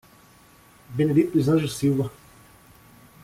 [0.95, 2.11] Benedito dos Anjos Silva